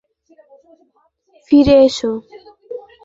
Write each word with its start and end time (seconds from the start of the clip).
যত 0.29 0.51
দ্রুত 0.63 0.81
পারো 0.93 1.09
ফিরে 1.47 1.75
এসো। 1.87 2.11